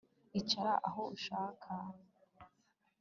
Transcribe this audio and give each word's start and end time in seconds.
Icara 0.39 0.71
aho 0.87 1.01
ushaka 1.15 1.69